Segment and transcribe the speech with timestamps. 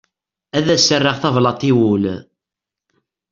[0.57, 2.05] Ad as-rreɣ tablaḍt i wul.